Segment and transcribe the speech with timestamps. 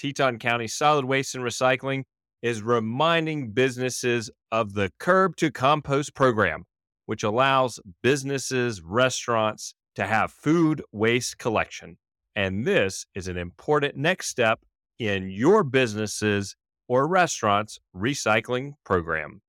[0.00, 2.04] Teton County Solid Waste and Recycling
[2.40, 6.64] is reminding businesses of the Curb to Compost program,
[7.04, 11.98] which allows businesses, restaurants to have food waste collection.
[12.34, 14.60] And this is an important next step
[14.98, 16.56] in your businesses
[16.88, 19.42] or restaurants recycling program.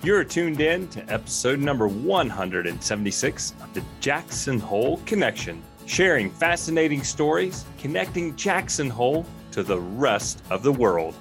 [0.00, 7.64] You're tuned in to episode number 176 of the Jackson Hole Connection, sharing fascinating stories,
[7.78, 11.16] connecting Jackson Hole to the rest of the world.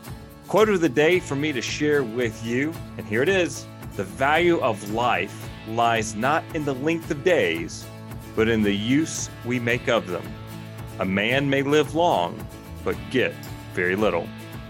[0.48, 4.04] Quote of the day for me to share with you, and here it is The
[4.04, 7.84] value of life lies not in the length of days,
[8.36, 10.24] but in the use we make of them.
[11.00, 12.40] A man may live long,
[12.84, 13.34] but get
[13.74, 14.28] very little.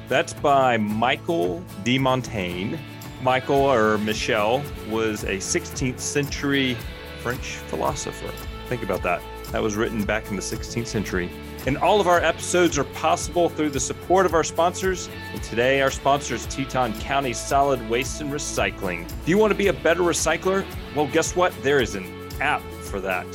[0.07, 2.77] That's by Michael de Montaigne
[3.21, 6.77] Michael or Michel was a 16th century
[7.21, 8.31] French philosopher.
[8.67, 9.21] Think about that.
[9.51, 11.29] That was written back in the 16th century.
[11.65, 15.09] And all of our episodes are possible through the support of our sponsors.
[15.33, 19.07] And today, our sponsor is Teton County Solid Waste and Recycling.
[19.25, 20.65] Do you want to be a better recycler?
[20.95, 21.53] Well, guess what?
[21.63, 22.05] There is an
[22.39, 23.25] app for that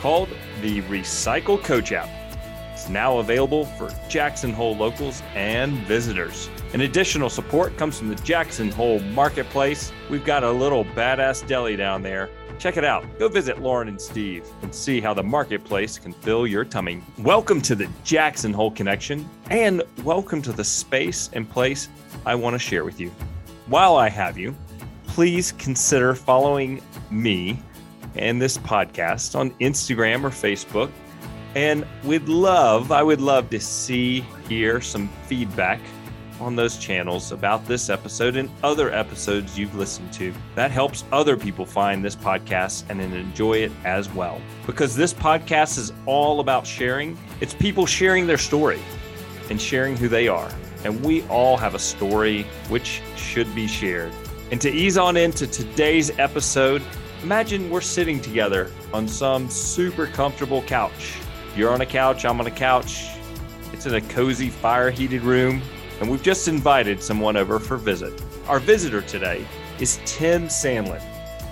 [0.00, 0.28] called
[0.60, 2.08] the Recycle Coach app.
[2.80, 6.48] It's now available for Jackson Hole locals and visitors.
[6.72, 9.92] An additional support comes from the Jackson Hole Marketplace.
[10.08, 12.30] We've got a little badass deli down there.
[12.58, 13.04] Check it out.
[13.18, 17.02] Go visit Lauren and Steve and see how the marketplace can fill your tummy.
[17.18, 21.90] Welcome to the Jackson Hole Connection and welcome to the space and place
[22.24, 23.10] I want to share with you.
[23.66, 24.56] While I have you,
[25.06, 27.60] please consider following me
[28.14, 30.90] and this podcast on Instagram or Facebook
[31.54, 35.80] and we'd love, I would love to see, hear some feedback
[36.40, 40.32] on those channels about this episode and other episodes you've listened to.
[40.54, 44.40] That helps other people find this podcast and enjoy it as well.
[44.66, 48.80] Because this podcast is all about sharing, it's people sharing their story
[49.50, 50.50] and sharing who they are.
[50.84, 54.12] And we all have a story which should be shared.
[54.50, 56.82] And to ease on into today's episode,
[57.22, 61.19] imagine we're sitting together on some super comfortable couch
[61.56, 63.08] you're on a couch, I'm on a couch.
[63.72, 65.62] It's in a cozy, fire heated room,
[66.00, 68.12] and we've just invited someone over for a visit.
[68.46, 69.46] Our visitor today
[69.78, 71.02] is Tim Sandlin.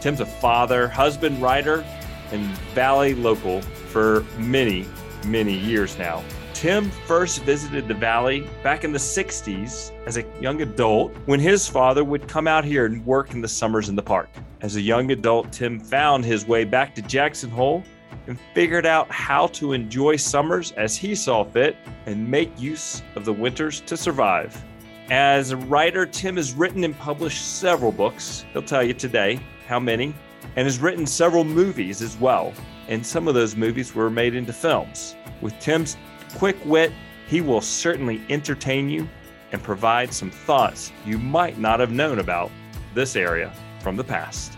[0.00, 1.84] Tim's a father, husband, writer,
[2.32, 2.44] and
[2.74, 4.86] Valley local for many,
[5.26, 6.22] many years now.
[6.54, 11.68] Tim first visited the Valley back in the 60s as a young adult when his
[11.68, 14.28] father would come out here and work in the summers in the park.
[14.60, 17.84] As a young adult, Tim found his way back to Jackson Hole
[18.28, 23.24] and figured out how to enjoy summers as he saw fit and make use of
[23.24, 24.62] the winters to survive.
[25.10, 28.44] As a writer, Tim has written and published several books.
[28.52, 30.14] He'll tell you today how many,
[30.56, 32.52] and has written several movies as well.
[32.88, 35.16] And some of those movies were made into films.
[35.40, 35.96] With Tim's
[36.36, 36.92] quick wit,
[37.26, 39.08] he will certainly entertain you
[39.52, 42.50] and provide some thoughts you might not have known about
[42.94, 43.50] this area
[43.80, 44.57] from the past.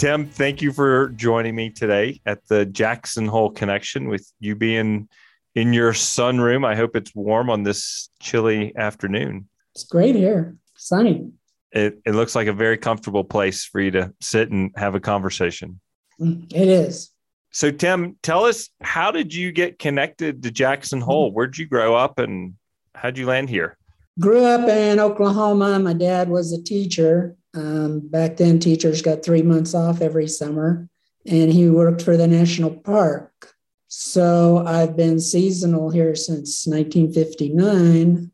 [0.00, 5.10] Tim, thank you for joining me today at the Jackson Hole Connection with you being
[5.54, 6.64] in your sunroom.
[6.64, 9.46] I hope it's warm on this chilly afternoon.
[9.74, 11.32] It's great here, sunny.
[11.72, 15.00] It, it looks like a very comfortable place for you to sit and have a
[15.00, 15.78] conversation.
[16.18, 17.10] Mm, it is.
[17.50, 21.30] So, Tim, tell us how did you get connected to Jackson Hole?
[21.30, 22.54] Where'd you grow up and
[22.94, 23.76] how'd you land here?
[24.18, 25.78] Grew up in Oklahoma.
[25.78, 30.88] My dad was a teacher um, back then, teachers got three months off every summer,
[31.26, 33.54] and he worked for the national park.
[33.88, 38.30] So I've been seasonal here since 1959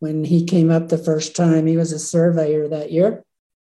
[0.00, 1.66] when he came up the first time.
[1.66, 3.24] He was a surveyor that year.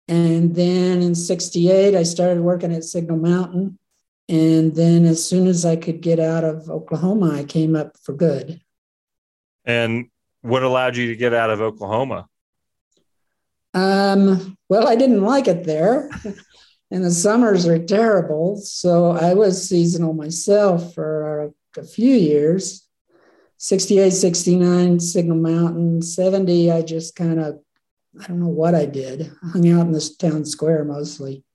[0.10, 3.80] And then in 68, I started working at Signal Mountain.
[4.28, 8.14] And then as soon as I could get out of Oklahoma, I came up for
[8.14, 8.62] good.
[9.64, 10.10] And
[10.42, 12.28] what allowed you to get out of Oklahoma?
[13.74, 16.10] Um, well, I didn't like it there.
[16.92, 18.58] and the summers are terrible.
[18.58, 22.86] So I was seasonal myself for a, few years
[23.58, 26.70] 68, 69, Signal Mountain, 70.
[26.70, 27.60] I just kind of,
[28.20, 29.32] I don't know what I did.
[29.42, 31.46] I hung out in this town square mostly.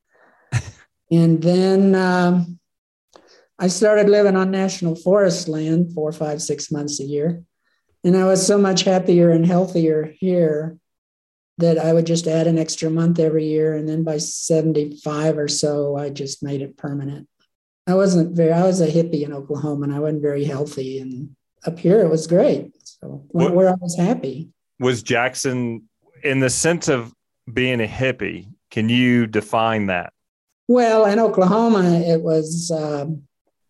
[1.10, 2.58] and then um,
[3.58, 7.42] I started living on national forest land four, five, six months a year.
[8.02, 10.78] And I was so much happier and healthier here
[11.58, 13.74] that I would just add an extra month every year.
[13.74, 17.28] And then by 75 or so, I just made it permanent.
[17.86, 20.98] I wasn't very, I was a hippie in Oklahoma and I wasn't very healthy.
[20.98, 22.72] And up here, it was great.
[22.82, 24.50] So what, where I was happy.
[24.78, 25.88] Was Jackson,
[26.22, 27.14] in the sense of
[27.52, 30.12] being a hippie, can you define that?
[30.68, 33.22] Well, in Oklahoma, it was, um,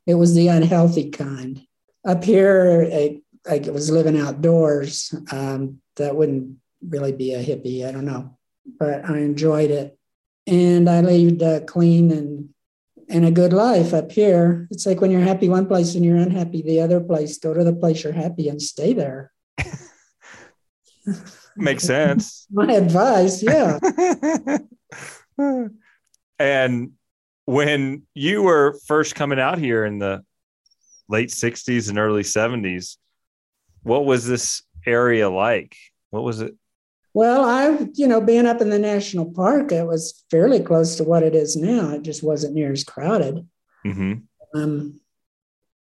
[0.06, 1.60] It was the unhealthy kind.
[2.06, 5.14] Up here, I, I was living outdoors.
[5.30, 6.56] Um, that wouldn't
[6.88, 7.86] really be a hippie.
[7.86, 8.36] I don't know,
[8.78, 9.98] but I enjoyed it,
[10.46, 12.48] and I lived uh, clean and
[13.08, 14.66] and a good life up here.
[14.70, 17.38] It's like when you're happy one place and you're unhappy the other place.
[17.38, 19.32] Go to the place you're happy and stay there.
[21.56, 22.46] Makes sense.
[22.50, 23.78] My advice, yeah.
[26.38, 26.92] and
[27.44, 30.24] when you were first coming out here in the
[31.08, 32.96] late 60s and early 70s,
[33.82, 35.76] what was this area like?
[36.10, 36.54] What was it?
[37.16, 41.04] Well, I've, you know, being up in the national park, it was fairly close to
[41.04, 41.94] what it is now.
[41.94, 43.48] It just wasn't near as crowded.
[43.86, 44.12] Mm-hmm.
[44.54, 45.00] Um,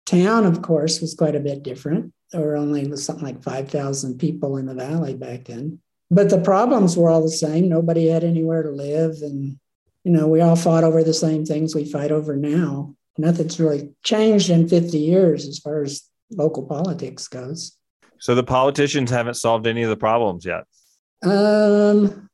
[0.06, 2.12] town, of course, was quite a bit different.
[2.30, 5.80] There were only something like 5,000 people in the valley back then.
[6.08, 7.68] But the problems were all the same.
[7.68, 9.16] Nobody had anywhere to live.
[9.22, 9.58] And,
[10.04, 12.94] you know, we all fought over the same things we fight over now.
[13.18, 17.76] Nothing's really changed in 50 years as far as local politics goes.
[18.20, 20.62] So the politicians haven't solved any of the problems yet.
[21.24, 22.28] Um,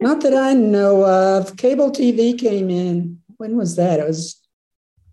[0.00, 1.56] not that I know of.
[1.56, 3.20] Cable TV came in.
[3.36, 4.00] When was that?
[4.00, 4.40] It was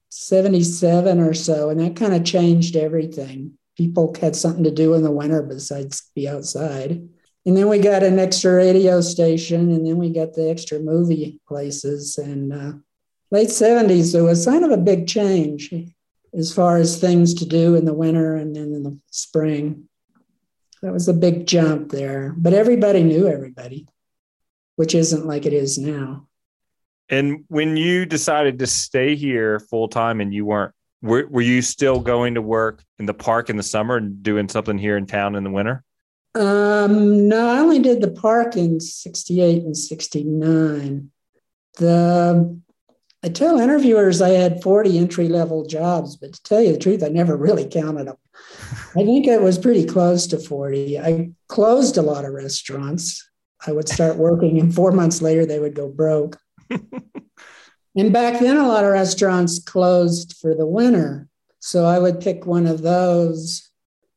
[0.10, 3.54] 77 or so, and that kind of changed everything.
[3.78, 7.08] People had something to do in the winter besides be outside.
[7.46, 11.40] And then we got an extra radio station, and then we got the extra movie
[11.48, 12.18] places.
[12.18, 12.74] And uh,
[13.32, 15.74] late 70s, there was kind of a big change
[16.34, 19.88] as far as things to do in the winter and then in the spring.
[20.82, 23.88] That was a big jump there, but everybody knew everybody,
[24.76, 26.28] which isn't like it is now.
[27.10, 31.62] And when you decided to stay here full time and you weren't, were, were you
[31.62, 35.06] still going to work in the park in the summer and doing something here in
[35.06, 35.84] town in the winter?
[36.36, 41.12] Um, no, I only did the park in 68 and 69.
[41.78, 42.60] The
[43.22, 47.04] I tell interviewers I had 40 entry level jobs, but to tell you the truth,
[47.04, 48.16] I never really counted them.
[48.96, 51.00] I think it was pretty close to 40.
[51.00, 53.30] I closed a lot of restaurants.
[53.68, 56.38] I would start working, and four months later, they would go broke.
[56.70, 61.28] and back then, a lot of restaurants closed for the winter.
[61.60, 63.70] So I would pick one of those,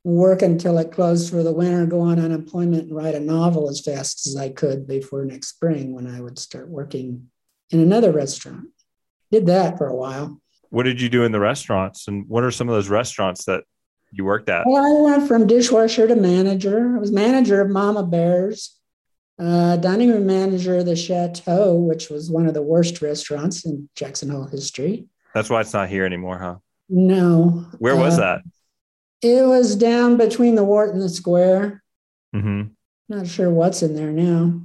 [0.04, 3.80] work until it closed for the winter, go on unemployment, and write a novel as
[3.80, 7.30] fast as I could before next spring when I would start working
[7.70, 8.68] in another restaurant.
[9.32, 10.38] Did that for a while.
[10.68, 12.06] What did you do in the restaurants?
[12.06, 13.64] And what are some of those restaurants that
[14.12, 14.64] you worked at?
[14.66, 16.96] Well, I went from dishwasher to manager.
[16.96, 18.78] I was manager of Mama Bear's,
[19.38, 23.88] uh, dining room manager of the Chateau, which was one of the worst restaurants in
[23.96, 25.06] Jackson Hole history.
[25.34, 26.56] That's why it's not here anymore, huh?
[26.90, 27.66] No.
[27.78, 28.40] Where was uh, that?
[29.22, 31.82] It was down between the Wort and the Square.
[32.34, 32.72] Mm-hmm.
[33.08, 34.60] Not sure what's in there now.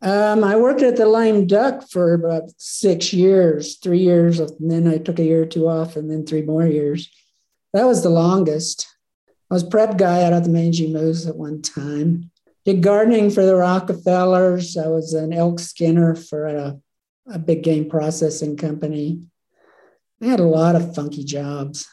[0.00, 4.86] Um, I worked at the Lame Duck for about six years, three years, and then
[4.86, 7.10] I took a year or two off, and then three more years.
[7.72, 8.86] That was the longest.
[9.50, 12.30] I was prep guy out at the Mangy Moose at one time.
[12.64, 14.76] Did gardening for the Rockefellers.
[14.76, 16.78] I was an elk skinner for a,
[17.26, 19.22] a big game processing company.
[20.22, 21.88] I had a lot of funky jobs.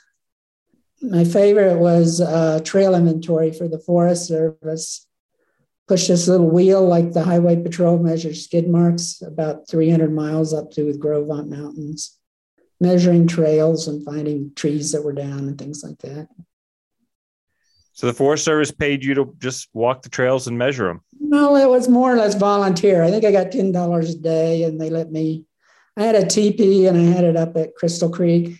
[1.02, 5.05] My favorite was uh, trail inventory for the Forest Service
[5.88, 10.72] push this little wheel like the Highway Patrol measures skid marks about 300 miles up
[10.72, 12.18] to the Gros Mountains,
[12.80, 16.28] measuring trails and finding trees that were down and things like that.
[17.94, 21.02] So the Forest Service paid you to just walk the trails and measure them?
[21.18, 23.02] No, it was more or less volunteer.
[23.02, 25.46] I think I got $10 a day and they let me.
[25.96, 28.60] I had a teepee and I had it up at Crystal Creek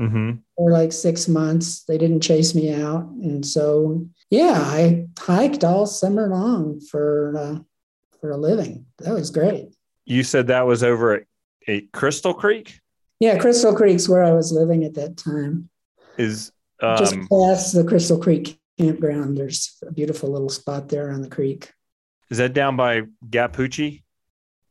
[0.00, 0.32] mm-hmm.
[0.56, 1.84] for like six months.
[1.84, 3.04] They didn't chase me out.
[3.04, 7.58] And so yeah, I hiked all summer long for uh,
[8.20, 8.86] for a living.
[8.98, 9.74] That was great.
[10.04, 11.22] You said that was over at,
[11.68, 12.80] at Crystal Creek.
[13.20, 15.68] Yeah, Crystal Creek's where I was living at that time.
[16.16, 19.36] Is um, just past the Crystal Creek campground.
[19.36, 21.72] There's a beautiful little spot there on the creek.
[22.30, 24.02] Is that down by Gap-Hoochie?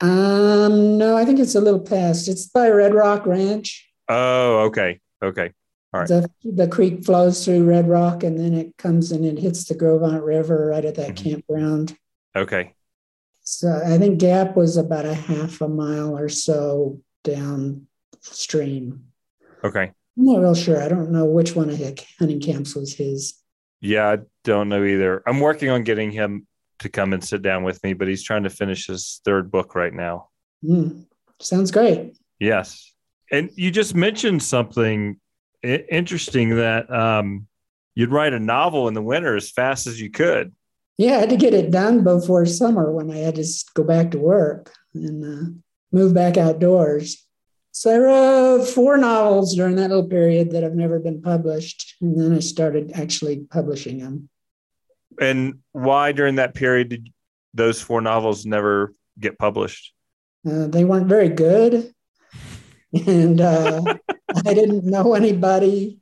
[0.01, 2.27] Um, no, I think it's a little past.
[2.27, 3.89] It's by Red Rock Ranch.
[4.09, 5.51] Oh, okay, okay.
[5.95, 6.07] Right.
[6.07, 9.75] The, the creek flows through Red Rock and then it comes and it hits the
[9.75, 11.29] Gros Ventre River right at that mm-hmm.
[11.29, 11.97] campground.
[12.35, 12.73] Okay.
[13.43, 19.05] So I think Gap was about a half a mile or so downstream.
[19.63, 19.91] Okay.
[20.17, 20.81] I'm not real sure.
[20.81, 23.35] I don't know which one of the hunting camps was his.
[23.79, 25.23] Yeah, I don't know either.
[25.25, 26.47] I'm working on getting him
[26.79, 29.75] to come and sit down with me, but he's trying to finish his third book
[29.75, 30.29] right now.
[30.63, 31.05] Mm,
[31.39, 32.17] sounds great.
[32.39, 32.91] Yes.
[33.31, 35.19] And you just mentioned something
[35.65, 37.47] interesting that um,
[37.93, 40.53] you'd write a novel in the winter as fast as you could.
[40.97, 44.11] Yeah, I had to get it done before summer when I had to go back
[44.11, 45.51] to work and uh,
[45.91, 47.25] move back outdoors.
[47.71, 51.95] So I wrote four novels during that little period that have never been published.
[51.99, 54.29] And then I started actually publishing them.
[55.19, 57.09] And why during that period did
[57.53, 59.93] those four novels never get published?
[60.49, 61.93] Uh, they weren't very good.
[63.05, 63.95] And uh,
[64.45, 65.99] I didn't know anybody.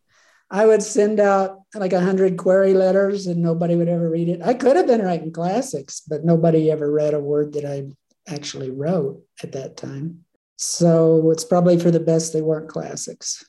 [0.49, 4.41] I would send out like a hundred query letters and nobody would ever read it.
[4.43, 7.87] I could have been writing classics, but nobody ever read a word that I
[8.31, 10.25] actually wrote at that time.
[10.57, 13.43] So it's probably for the best they weren't classics.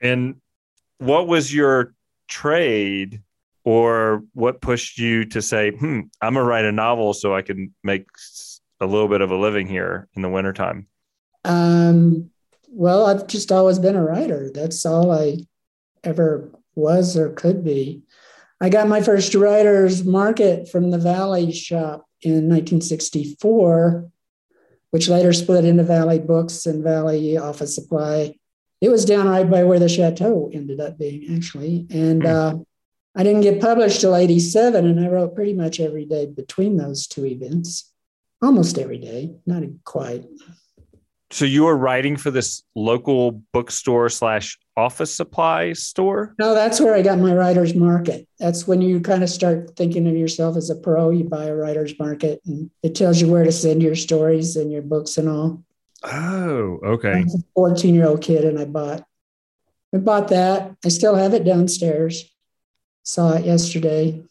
[0.00, 0.36] And
[0.98, 1.94] what was your
[2.28, 3.22] trade
[3.64, 7.74] or what pushed you to say, hmm, I'm gonna write a novel so I can
[7.82, 8.06] make
[8.80, 10.86] a little bit of a living here in the wintertime?
[11.44, 12.30] Um,
[12.70, 14.50] well, I've just always been a writer.
[14.52, 15.38] That's all I
[16.04, 18.02] ever was or could be.
[18.60, 24.10] I got my first writer's market from the Valley shop in 1964
[24.90, 28.34] which later split into Valley Books and Valley Office Supply.
[28.80, 31.86] It was down right by where the chateau ended up being, actually.
[31.90, 32.28] And hmm.
[32.28, 32.54] uh,
[33.16, 37.06] I didn't get published till 87, and I wrote pretty much every day between those
[37.06, 37.92] two events,
[38.40, 40.24] almost every day, not quite.
[41.30, 46.34] So you were writing for this local bookstore slash office supply store?
[46.38, 48.26] No, that's where I got my writer's market.
[48.38, 51.10] That's when you kind of start thinking of yourself as a pro.
[51.10, 54.72] You buy a writer's market and it tells you where to send your stories and
[54.72, 55.62] your books and all.
[56.02, 57.12] Oh, okay.
[57.12, 59.04] I was a 14 year old kid and I bought
[59.94, 60.76] I bought that.
[60.84, 62.30] I still have it downstairs.
[63.04, 64.22] Saw it yesterday.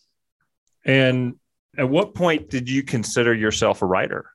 [0.85, 1.35] And
[1.77, 4.31] at what point did you consider yourself a writer?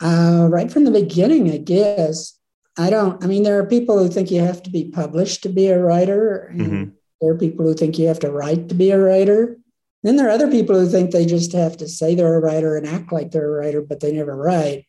[0.00, 2.38] Uh, right from the beginning, I guess.
[2.76, 5.48] I don't, I mean, there are people who think you have to be published to
[5.48, 6.46] be a writer.
[6.50, 6.90] And mm-hmm.
[7.20, 9.58] there are people who think you have to write to be a writer.
[10.04, 12.76] Then there are other people who think they just have to say they're a writer
[12.76, 14.86] and act like they're a writer, but they never write.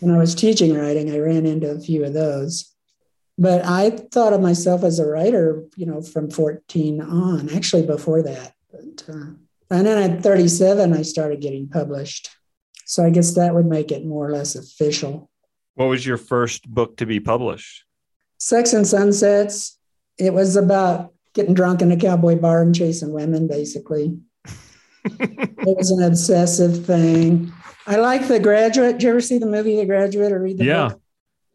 [0.00, 2.72] When I was teaching writing, I ran into a few of those.
[3.38, 8.22] But I thought of myself as a writer, you know, from 14 on, actually before
[8.22, 8.54] that.
[8.72, 9.32] But, uh,
[9.70, 12.30] and then at 37, I started getting published.
[12.86, 15.28] So I guess that would make it more or less official.
[15.74, 17.84] What was your first book to be published?
[18.38, 19.76] Sex and Sunsets.
[20.18, 24.16] It was about getting drunk in a cowboy bar and chasing women, basically.
[25.04, 27.52] it was an obsessive thing.
[27.88, 28.92] I like The Graduate.
[28.92, 30.88] Did you ever see the movie The Graduate or read the yeah.
[30.90, 31.02] book?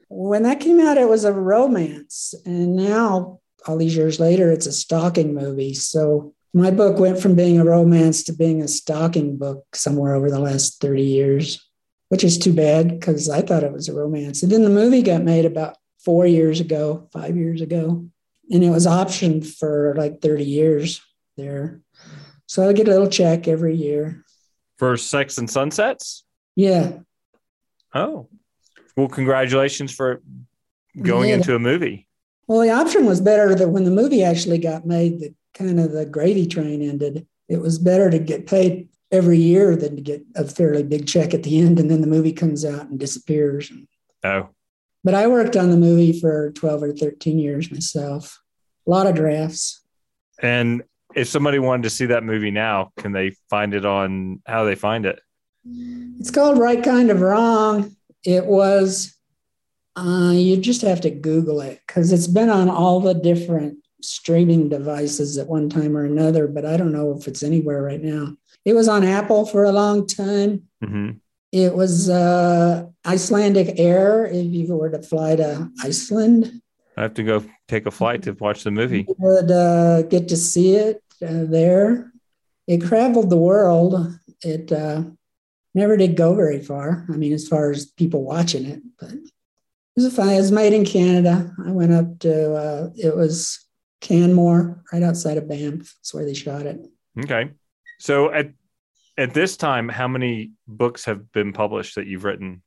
[0.10, 2.34] When that came out, it was a romance.
[2.46, 5.74] And now, all these years later, it's a stalking movie.
[5.74, 10.29] So my book went from being a romance to being a stalking book somewhere over
[10.29, 11.65] the last 30 years,
[12.10, 14.43] which is too bad because I thought it was a romance.
[14.43, 18.05] And then the movie got made about four years ago, five years ago,
[18.50, 21.01] and it was optioned for like 30 years
[21.38, 21.81] there.
[22.48, 24.25] So I get a little check every year.
[24.77, 26.25] For Sex and Sunsets?
[26.55, 27.00] Yeah.
[27.93, 28.27] Oh,
[28.98, 30.22] well, congratulations for
[31.01, 31.36] going yeah.
[31.36, 32.08] into a movie.
[32.48, 35.91] Well, the option was better that when the movie actually got made, the kind of
[35.91, 40.24] the gravy train ended, it was better to get paid every year than to get
[40.36, 43.72] a fairly big check at the end and then the movie comes out and disappears.
[44.24, 44.50] Oh.
[45.03, 48.41] But I worked on the movie for 12 or 13 years myself.
[48.88, 49.84] A lot of drafts.
[50.41, 50.84] And
[51.15, 54.75] if somebody wanted to see that movie now, can they find it on how they
[54.75, 55.20] find it?
[56.20, 57.96] It's called Right Kind of Wrong.
[58.24, 59.15] It was
[59.96, 64.70] uh, you just have to Google it because it's been on all the different streaming
[64.70, 68.36] devices at one time or another, but I don't know if it's anywhere right now.
[68.65, 70.63] It was on Apple for a long time.
[70.84, 71.12] Mm-hmm.
[71.51, 74.25] It was uh, Icelandic Air.
[74.25, 76.62] If you were to fly to Iceland,
[76.98, 79.05] I have to go take a flight to watch the movie.
[79.08, 82.12] You would uh, get to see it uh, there.
[82.67, 84.13] It traveled the world.
[84.43, 85.03] It uh,
[85.74, 87.05] never did go very far.
[87.10, 89.31] I mean, as far as people watching it, but it
[89.96, 90.29] was a fun.
[90.29, 91.53] It was made in Canada.
[91.65, 92.53] I went up to.
[92.53, 93.61] Uh, it was
[94.01, 95.96] Canmore, right outside of Banff.
[95.98, 96.86] That's where they shot it.
[97.20, 97.51] Okay.
[98.00, 98.51] So at
[99.17, 102.63] at this time, how many books have been published that you've written?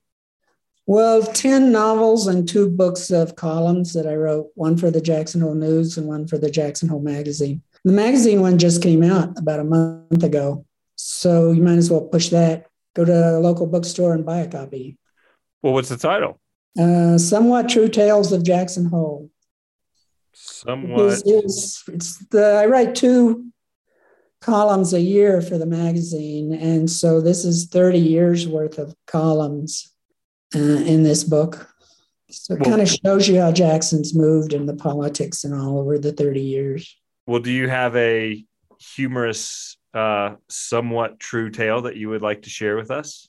[0.86, 5.40] Well, 10 novels and two books of columns that I wrote, one for the Jackson
[5.40, 7.62] Hole News and one for the Jackson Hole Magazine.
[7.84, 10.66] The magazine one just came out about a month ago.
[10.96, 12.66] So you might as well push that.
[12.94, 14.98] Go to a local bookstore and buy a copy.
[15.62, 16.38] Well, what's the title?
[16.78, 19.30] Uh, Somewhat True Tales of Jackson Hole.
[20.34, 21.22] Somewhat.
[21.24, 23.46] It's, it's the I write two
[24.40, 29.94] columns a year for the magazine, and so this is thirty years worth of columns
[30.54, 31.70] uh, in this book.
[32.30, 35.78] So it well, kind of shows you how Jackson's moved in the politics and all
[35.78, 36.96] over the thirty years.
[37.26, 38.44] Well, do you have a
[38.80, 43.28] humorous, uh, somewhat true tale that you would like to share with us?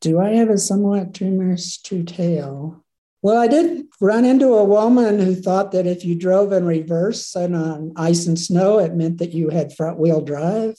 [0.00, 2.83] Do I have a somewhat humorous true tale?
[3.24, 7.34] Well, I did run into a woman who thought that if you drove in reverse
[7.34, 10.76] and on ice and snow, it meant that you had front wheel drive.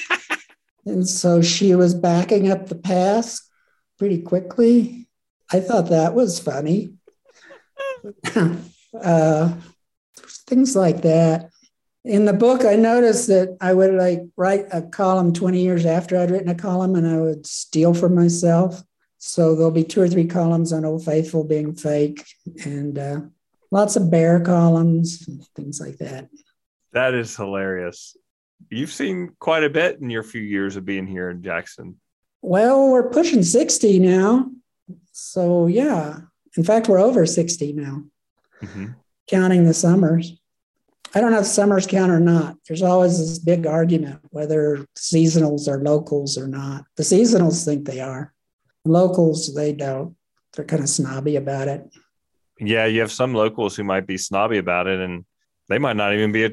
[0.86, 3.46] and so she was backing up the pass
[3.98, 5.06] pretty quickly.
[5.52, 6.94] I thought that was funny.
[8.98, 9.52] uh,
[10.46, 11.50] things like that.
[12.06, 16.16] In the book, I noticed that I would like write a column 20 years after
[16.18, 18.82] I'd written a column and I would steal from myself.
[19.22, 22.24] So there'll be two or three columns on Old Faithful being fake
[22.64, 23.20] and uh,
[23.70, 26.30] lots of bear columns and things like that.
[26.92, 28.16] That is hilarious.
[28.70, 32.00] You've seen quite a bit in your few years of being here in Jackson.
[32.40, 34.50] Well, we're pushing 60 now.
[35.12, 36.20] So, yeah.
[36.56, 38.04] In fact, we're over 60 now,
[38.62, 38.86] mm-hmm.
[39.28, 40.32] counting the summers.
[41.14, 42.56] I don't know if summers count or not.
[42.66, 46.84] There's always this big argument whether seasonals are locals or not.
[46.96, 48.32] The seasonals think they are.
[48.84, 50.16] Locals, they don't.
[50.54, 51.88] They're kind of snobby about it.
[52.58, 55.24] Yeah, you have some locals who might be snobby about it, and
[55.68, 56.50] they might not even be a,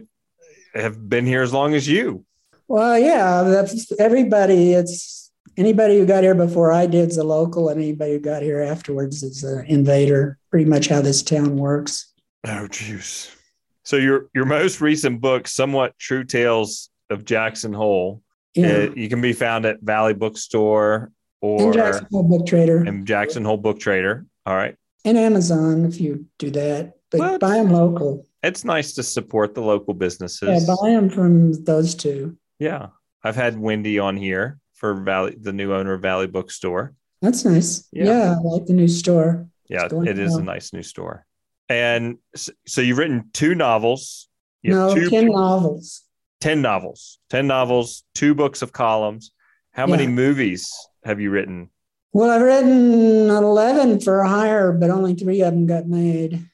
[0.73, 2.25] have been here as long as you.
[2.67, 4.73] Well, yeah, that's everybody.
[4.73, 8.41] It's anybody who got here before I did is a local, and anybody who got
[8.41, 10.37] here afterwards is an invader.
[10.51, 12.13] Pretty much how this town works.
[12.45, 13.35] Oh, juice.
[13.83, 18.21] So your your most recent book, somewhat true tales of Jackson Hole,
[18.57, 18.67] yeah.
[18.67, 22.83] It, you can be found at Valley Bookstore or and Jackson Hole Book Trader.
[22.83, 24.25] And Jackson Hole Book Trader.
[24.45, 24.75] All right.
[25.05, 26.93] And Amazon if you do that.
[27.09, 28.25] But well, buy them local.
[28.43, 30.67] It's nice to support the local businesses.
[30.67, 32.37] Yeah, buy them from those two.
[32.59, 32.87] Yeah.
[33.23, 36.93] I've had Wendy on here for Valley, the new owner of Valley Bookstore.
[37.21, 37.87] That's nice.
[37.91, 39.47] Yeah, yeah I like the new store.
[39.69, 40.39] Yeah, it is well.
[40.39, 41.25] a nice new store.
[41.67, 42.17] And
[42.65, 44.29] so you've written two novels.
[44.61, 46.03] You no, two, 10 novels.
[46.41, 47.19] 10 novels.
[47.29, 49.31] 10 novels, two books of columns.
[49.71, 49.91] How yeah.
[49.91, 50.71] many movies
[51.07, 51.69] have you written?
[52.13, 56.45] Well, I've written 11 for hire, but only three of them got made.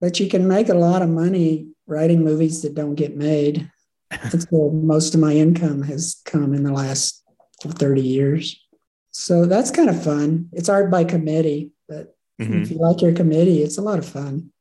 [0.00, 3.70] But you can make a lot of money writing movies that don't get made.
[4.10, 7.22] That's where most of my income has come in the last
[7.62, 8.64] 30 years.
[9.10, 10.48] So that's kind of fun.
[10.52, 12.62] It's art by committee, but mm-hmm.
[12.62, 14.52] if you like your committee, it's a lot of fun.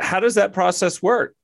[0.00, 1.35] How does that process work?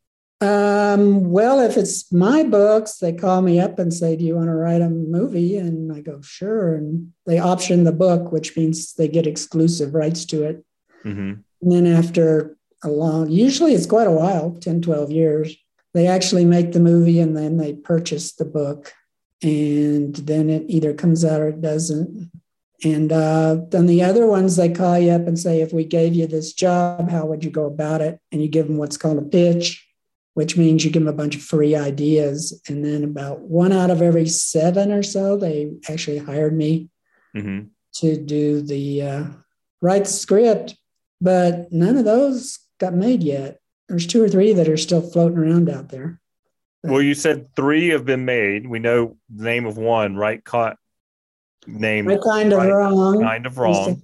[0.42, 4.48] Um, well, if it's my books, they call me up and say, Do you want
[4.48, 5.56] to write a movie?
[5.56, 6.74] And I go, Sure.
[6.74, 10.64] And they option the book, which means they get exclusive rights to it.
[11.04, 11.34] Mm-hmm.
[11.62, 15.56] And then after a long, usually it's quite a while 10, 12 years,
[15.94, 18.92] they actually make the movie and then they purchase the book.
[19.44, 22.32] And then it either comes out or it doesn't.
[22.82, 26.14] And uh, then the other ones, they call you up and say, if we gave
[26.14, 28.18] you this job, how would you go about it?
[28.32, 29.86] And you give them what's called a pitch
[30.34, 32.60] which means you give them a bunch of free ideas.
[32.68, 36.88] And then about one out of every seven or so, they actually hired me
[37.36, 37.66] mm-hmm.
[37.96, 39.24] to do the uh,
[39.80, 40.76] write the script.
[41.20, 43.60] But none of those got made yet.
[43.88, 46.20] There's two or three that are still floating around out there.
[46.82, 48.66] Well, you said three have been made.
[48.66, 50.44] We know the name of one, right?
[50.44, 50.76] Caught
[51.66, 52.08] name.
[52.08, 53.20] Right kind of right, wrong.
[53.20, 54.02] Kind of wrong.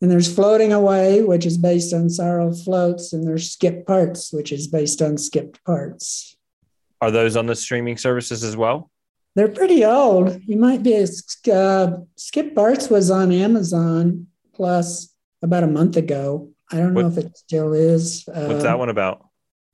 [0.00, 4.50] And there's Floating Away, which is based on Sorrow Floats, and there's Skip Parts, which
[4.50, 6.36] is based on Skipped Parts.
[7.02, 8.90] Are those on the streaming services as well?
[9.34, 10.40] They're pretty old.
[10.46, 11.06] You might be,
[11.52, 16.50] uh, Skip Parts was on Amazon Plus about a month ago.
[16.72, 18.24] I don't know if it still is.
[18.26, 19.26] What's uh, that one about?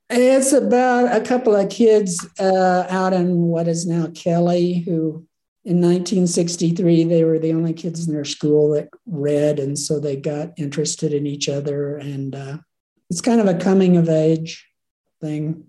[0.09, 5.26] It's about a couple of kids uh, out in what is now Kelly who
[5.67, 10.15] in 1963, they were the only kids in their school that read, and so they
[10.15, 11.97] got interested in each other.
[11.97, 12.59] And uh,
[13.11, 14.65] it's kind of a coming of age
[15.21, 15.65] thing.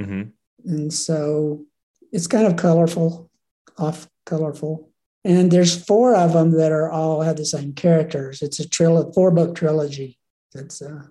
[0.00, 0.22] Mm-hmm.
[0.64, 1.66] And so
[2.12, 3.30] it's kind of colorful,
[3.76, 4.88] off colorful.
[5.22, 8.40] And there's four of them that are all have the same characters.
[8.40, 10.18] It's a trilogy, four book trilogy.
[10.54, 11.08] That's uh,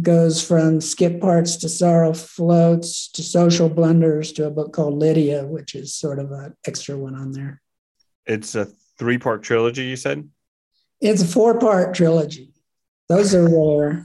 [0.00, 5.44] goes from skip parts to sorrow floats to social blunders to a book called Lydia,
[5.44, 7.60] which is sort of an extra one on there.
[8.26, 8.66] It's a
[8.98, 10.28] three part trilogy, you said?
[11.00, 12.52] It's a four part trilogy.
[13.08, 14.04] Those are rare.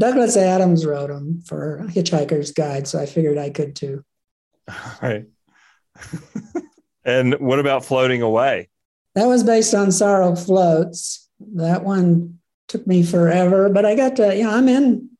[0.00, 4.04] Douglas Adams wrote them for Hitchhiker's Guide, so I figured I could too.
[4.68, 5.26] All right.
[7.04, 8.68] and what about Floating Away?
[9.14, 11.28] That was based on Sorrow Floats.
[11.54, 15.10] That one took me forever, but I got to, you know, I'm in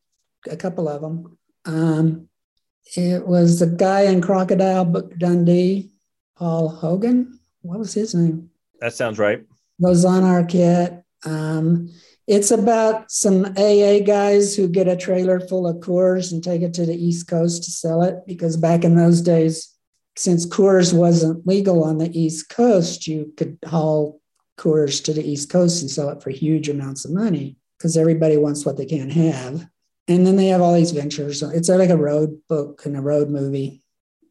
[0.51, 1.39] a couple of them.
[1.65, 2.29] Um,
[2.97, 4.85] it was the guy in Crocodile
[5.17, 5.91] Dundee,
[6.37, 8.51] Paul Hogan what was his name?
[8.81, 9.43] That sounds right.
[9.81, 11.03] Rosanna Arquette.
[11.25, 11.91] Um,
[12.27, 16.75] it's about some AA guys who get a trailer full of Coors and take it
[16.75, 19.75] to the East Coast to sell it because back in those days,
[20.17, 24.21] since Coors wasn't legal on the East Coast, you could haul
[24.59, 28.37] Coors to the East Coast and sell it for huge amounts of money because everybody
[28.37, 29.67] wants what they can't have.
[30.07, 31.43] And then they have all these ventures.
[31.43, 33.83] It's like a road book and a road movie.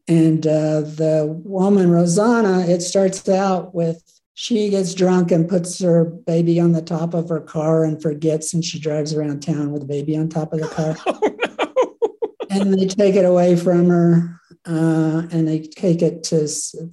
[0.07, 4.01] And uh, the woman, Rosanna, it starts out with
[4.35, 8.53] she gets drunk and puts her baby on the top of her car and forgets,
[8.53, 10.95] and she drives around town with the baby on top of the car.
[12.51, 12.61] Oh, no.
[12.61, 16.37] and they take it away from her uh, and they take it to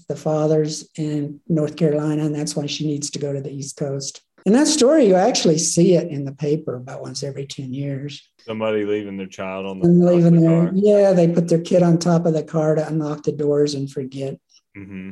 [0.09, 3.77] the fathers in North Carolina, and that's why she needs to go to the East
[3.77, 4.23] Coast.
[4.45, 8.30] And that story, you actually see it in the paper about once every 10 years.
[8.45, 10.71] Somebody leaving their child on the, and leaving the their, car.
[10.75, 13.91] Yeah, they put their kid on top of the car to unlock the doors and
[13.91, 14.39] forget.
[14.77, 15.11] Mm-hmm.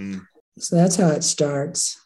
[0.00, 0.26] Mm.
[0.58, 2.00] So that's how it starts.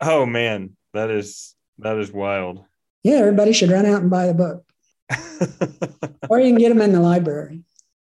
[0.00, 2.64] Oh man, that is that is wild.
[3.02, 4.64] Yeah, everybody should run out and buy the book.
[6.30, 7.62] or you can get them in the library.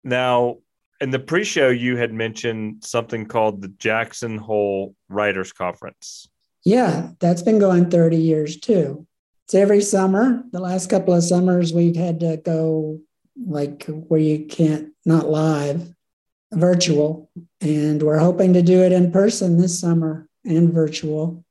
[0.03, 0.59] Now,
[1.01, 6.29] in the pre-show you had mentioned something called the Jackson Hole Writers Conference.
[6.65, 9.07] Yeah, that's been going 30 years too.
[9.49, 10.45] It's every summer.
[10.53, 13.01] The last couple of summers we've had to go
[13.35, 15.89] like where you can't not live,
[16.53, 17.31] virtual,
[17.63, 21.43] and we're hoping to do it in person this summer and virtual.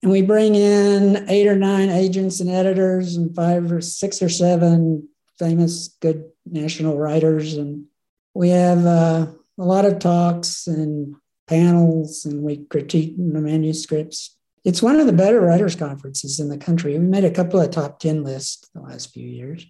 [0.00, 4.28] And we bring in eight or nine agents and editors and five or six or
[4.28, 7.86] seven famous good national writers and
[8.32, 9.26] we have uh,
[9.58, 11.16] a lot of talks and
[11.48, 14.36] panels, and we critique the manuscripts.
[14.64, 16.92] It's one of the better writers' conferences in the country.
[16.92, 19.66] We made a couple of top 10 lists the last few years.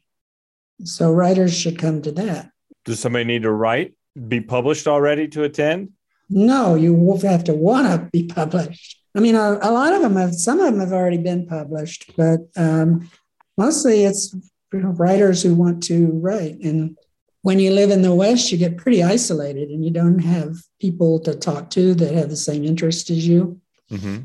[0.85, 2.51] So writers should come to that.
[2.85, 3.95] Does somebody need to write,
[4.29, 5.91] be published already to attend?
[6.29, 8.99] No, you have to want to be published.
[9.15, 12.13] I mean, a, a, lot of them have, some of them have already been published,
[12.17, 13.11] but um,
[13.57, 14.35] mostly it's
[14.73, 16.61] you know, writers who want to write.
[16.61, 16.97] And
[17.43, 21.19] when you live in the West, you get pretty isolated and you don't have people
[21.21, 23.61] to talk to that have the same interest as you.
[23.91, 24.19] Mm-hmm.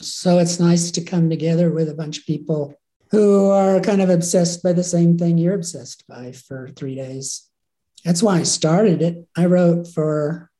[0.00, 2.74] So it's nice to come together with a bunch of people
[3.10, 7.48] who are kind of obsessed by the same thing you're obsessed by for three days.
[8.04, 9.26] That's why I started it.
[9.36, 10.50] I wrote for,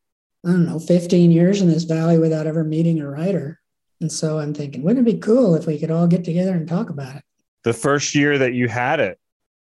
[0.45, 3.61] I don't know, 15 years in this valley without ever meeting a writer.
[4.01, 6.67] And so I'm thinking, wouldn't it be cool if we could all get together and
[6.67, 7.23] talk about it?
[7.65, 9.19] The first year that you had it,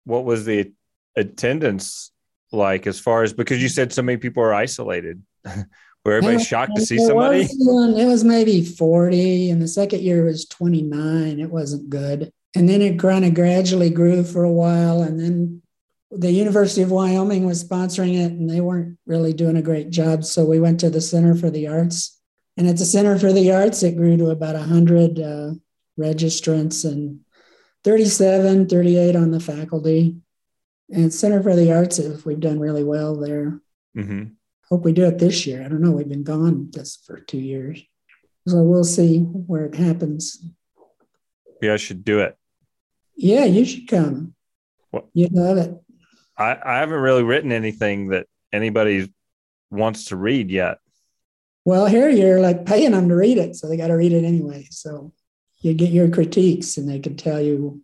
[0.03, 0.71] what was the
[1.15, 2.11] attendance
[2.51, 5.21] like as far as because you said so many people are isolated
[6.03, 10.25] where everybody's shocked to see somebody was, it was maybe 40 and the second year
[10.25, 15.01] was 29 it wasn't good and then it kind of gradually grew for a while
[15.01, 15.61] and then
[16.11, 20.23] the university of wyoming was sponsoring it and they weren't really doing a great job
[20.23, 22.19] so we went to the center for the arts
[22.57, 25.51] and at the center for the arts it grew to about 100 uh,
[25.99, 27.21] registrants and
[27.83, 30.17] 37 38 on the faculty
[30.93, 33.59] and Center for the Arts, if we've done really well there.
[33.97, 34.33] Mm-hmm.
[34.73, 35.63] Hope we do it this year.
[35.63, 35.91] I don't know.
[35.91, 37.79] We've been gone just for two years.
[38.47, 40.43] So we'll see where it happens.
[41.61, 42.35] Yeah, I should do it.
[43.15, 44.33] Yeah, you should come.
[44.89, 45.05] What?
[45.13, 45.79] You'd love it.
[46.39, 49.13] I, I haven't really written anything that anybody
[49.69, 50.79] wants to read yet.
[51.65, 54.25] Well, here you're like paying them to read it, so they got to read it
[54.25, 54.65] anyway.
[54.71, 55.13] So
[55.59, 57.83] you get your critiques, and they can tell you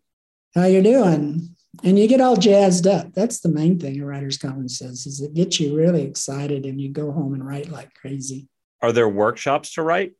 [0.55, 3.13] how you're doing and you get all jazzed up.
[3.13, 6.79] That's the main thing a writer's conference says is it gets you really excited and
[6.79, 8.47] you go home and write like crazy.
[8.81, 10.13] Are there workshops to write?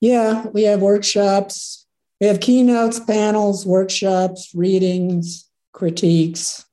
[0.00, 1.86] Yeah, we have workshops.
[2.20, 6.64] We have keynotes, panels, workshops, readings, critiques,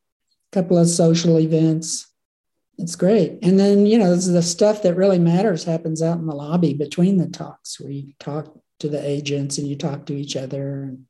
[0.51, 2.11] a couple of social events.
[2.77, 3.39] It's great.
[3.41, 7.17] And then, you know, the stuff that really matters happens out in the lobby between
[7.17, 11.05] the talks where you talk to the agents and you talk to each other and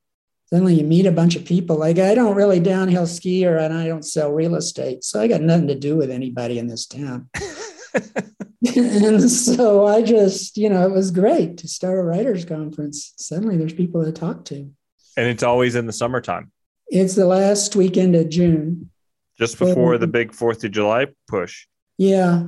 [0.47, 1.77] suddenly you meet a bunch of people.
[1.77, 5.03] Like I don't really downhill ski or and I don't sell real estate.
[5.03, 7.29] So I got nothing to do with anybody in this town.
[8.75, 13.13] and so I just, you know, it was great to start a writers conference.
[13.17, 14.71] Suddenly there's people to talk to.
[15.17, 16.51] And it's always in the summertime.
[16.87, 18.91] It's the last weekend of June.
[19.37, 21.67] Just before so, the big Fourth of July push.
[21.97, 22.43] Yeah.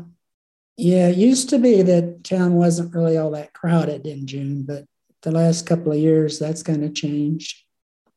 [0.77, 1.09] Yeah.
[1.09, 4.85] It used to be that town wasn't really all that crowded in June, but
[5.23, 7.63] the last couple of years that's kind of changed.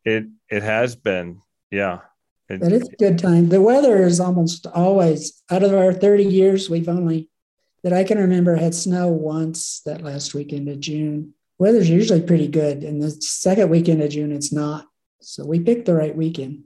[0.04, 2.00] It it has been, yeah.
[2.48, 3.48] It, but it's a good time.
[3.48, 7.30] The weather is almost always out of our 30 years, we've only
[7.82, 11.34] that I can remember had snow once that last weekend of June.
[11.58, 12.82] Weather's usually pretty good.
[12.82, 14.86] And the second weekend of June, it's not.
[15.20, 16.64] So we picked the right weekend.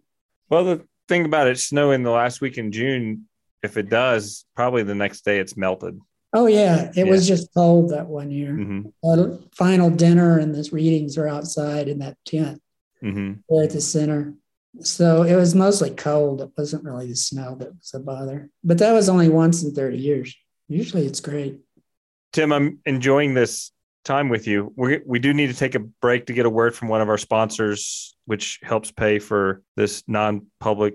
[0.49, 3.29] Well, the thing about it, snowing the last week in June,
[3.63, 6.01] if it does, probably the next day it's melted.
[6.33, 7.05] Oh yeah, it yeah.
[7.05, 8.53] was just cold that one year.
[8.53, 9.45] Mm-hmm.
[9.53, 12.61] final dinner and the readings are outside in that tent
[13.05, 13.63] mm-hmm.
[13.63, 14.35] at the center.
[14.81, 16.41] So it was mostly cold.
[16.41, 18.51] It wasn't really the snow that was a bother.
[18.65, 20.35] But that was only once in 30 years.
[20.69, 21.61] Usually it's great.
[22.33, 23.71] Tim, I'm enjoying this
[24.05, 24.73] time with you.
[24.77, 27.09] We we do need to take a break to get a word from one of
[27.09, 30.95] our sponsors, which helps pay for this non-public,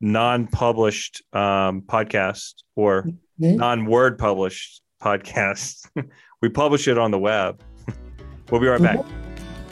[0.00, 3.56] non-published um, podcast or mm-hmm.
[3.56, 5.88] non-word published podcast.
[6.42, 7.62] we publish it on the web.
[8.50, 8.98] we'll be right back.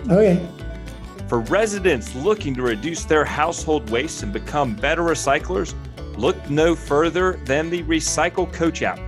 [0.08, 0.46] Okay.
[1.32, 5.74] For residents looking to reduce their household waste and become better recyclers,
[6.18, 8.98] look no further than the Recycle Coach app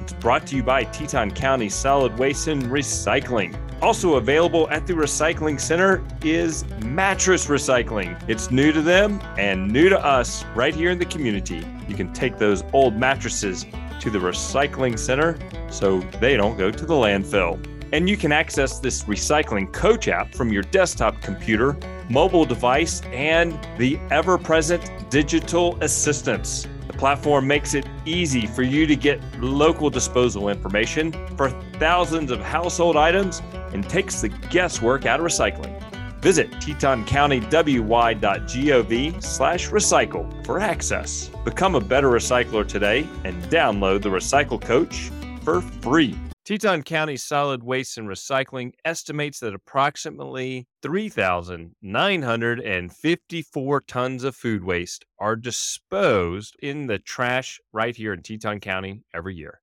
[0.00, 3.54] It's brought to you by Teton County Solid Waste and Recycling.
[3.82, 8.18] Also available at the Recycling Center is mattress recycling.
[8.30, 11.62] It's new to them and new to us right here in the community.
[11.86, 13.66] You can take those old mattresses
[14.00, 15.38] to the Recycling Center
[15.70, 17.62] so they don't go to the landfill.
[17.92, 21.76] And you can access this Recycling Coach app from your desktop computer,
[22.10, 28.86] mobile device, and the ever present digital assistants The platform makes it easy for you
[28.86, 33.40] to get local disposal information for thousands of household items
[33.72, 35.74] and takes the guesswork out of recycling.
[36.20, 41.30] Visit TetonCountyWY.gov slash recycle for access.
[41.44, 45.12] Become a better recycler today and download the Recycle Coach
[45.44, 46.18] for free.
[46.48, 55.36] Teton County Solid Waste and Recycling estimates that approximately 3,954 tons of food waste are
[55.36, 59.60] disposed in the trash right here in Teton County every year.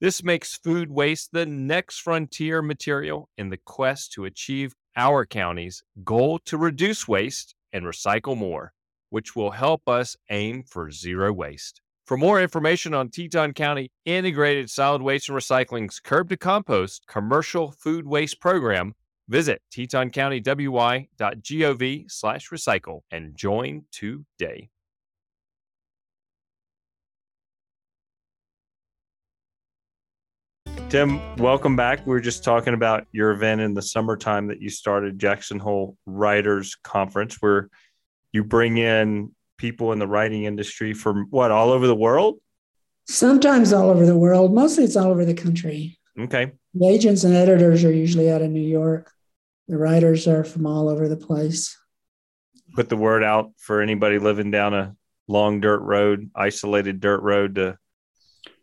[0.00, 5.82] This makes food waste the next frontier material in the quest to achieve our county's
[6.04, 8.72] goal to reduce waste and recycle more,
[9.08, 11.80] which will help us aim for zero waste.
[12.10, 17.70] For more information on Teton County Integrated Solid Waste and Recycling's Curb to Compost commercial
[17.70, 18.96] food waste program,
[19.28, 24.70] visit tetoncountywy.gov slash recycle and join today.
[30.88, 32.04] Tim, welcome back.
[32.04, 35.96] We were just talking about your event in the summertime that you started, Jackson Hole
[36.06, 37.68] Writers Conference, where
[38.32, 42.40] you bring in people in the writing industry from what all over the world?
[43.06, 44.54] Sometimes all over the world.
[44.54, 45.98] Mostly it's all over the country.
[46.18, 46.52] Okay.
[46.74, 49.12] The agents and editors are usually out of New York.
[49.68, 51.76] The writers are from all over the place.
[52.74, 54.96] Put the word out for anybody living down a
[55.28, 57.76] long dirt road, isolated dirt road to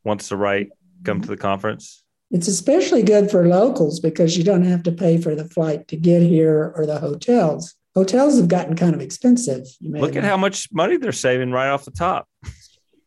[0.03, 0.69] wants to write,
[1.03, 2.03] come to the conference.
[2.31, 5.95] It's especially good for locals because you don't have to pay for the flight to
[5.95, 9.65] get here or the hotels hotels have gotten kind of expensive.
[9.81, 12.27] Look at how much money they're saving right off the top.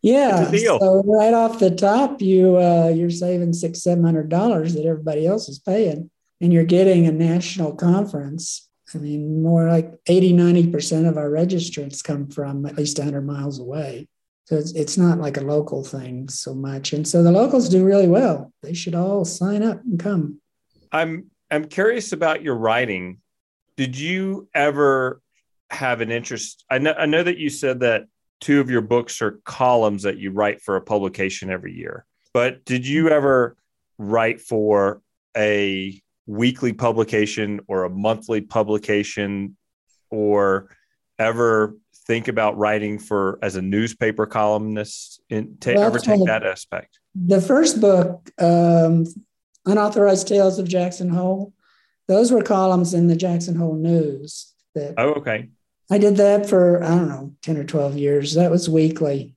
[0.03, 4.87] Yeah, so right off the top, you uh, you're saving six seven hundred dollars that
[4.87, 8.69] everybody else is paying, and you're getting a national conference.
[8.95, 13.21] I mean, more like 80, 90 percent of our registrants come from at least 100
[13.21, 14.09] miles away.
[14.47, 16.93] So it's, it's not like a local thing so much.
[16.93, 18.53] And so the locals do really well.
[18.63, 20.41] They should all sign up and come.
[20.91, 23.19] I'm I'm curious about your writing
[23.81, 25.23] did you ever
[25.71, 26.67] have an interest?
[26.69, 28.05] I know, I know that you said that
[28.39, 32.63] two of your books are columns that you write for a publication every year, but
[32.67, 33.57] did you ever
[33.97, 35.01] write for
[35.35, 39.57] a weekly publication or a monthly publication
[40.11, 40.69] or
[41.19, 41.75] ever
[42.07, 47.41] think about writing for as a newspaper columnist ta- well, ever take that aspect the
[47.41, 49.07] first book um,
[49.67, 51.53] unauthorized tales of jackson hole
[52.11, 54.53] those were columns in the Jackson Hole News.
[54.75, 55.49] That oh, okay.
[55.93, 58.35] I did that for I don't know ten or twelve years.
[58.35, 59.37] That was weekly,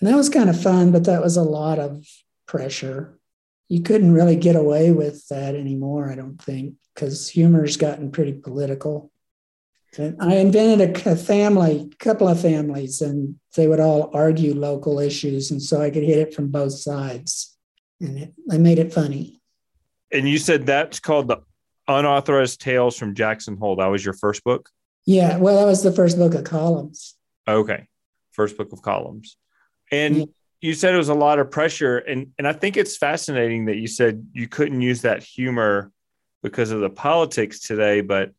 [0.00, 2.06] and that was kind of fun, but that was a lot of
[2.46, 3.18] pressure.
[3.70, 8.32] You couldn't really get away with that anymore, I don't think, because humor's gotten pretty
[8.34, 9.10] political.
[9.96, 14.98] And I invented a, a family, couple of families, and they would all argue local
[14.98, 17.56] issues, and so I could hit it from both sides,
[17.98, 19.40] and it, I made it funny.
[20.12, 21.38] And you said that's called the
[21.98, 23.76] Unauthorized Tales from Jackson Hole.
[23.76, 24.70] That was your first book?
[25.06, 25.38] Yeah.
[25.38, 27.16] Well, that was the first book of columns.
[27.48, 27.88] Okay.
[28.32, 29.36] First book of columns.
[29.90, 30.24] And yeah.
[30.60, 31.98] you said it was a lot of pressure.
[31.98, 35.90] And, and I think it's fascinating that you said you couldn't use that humor
[36.42, 38.02] because of the politics today.
[38.02, 38.32] But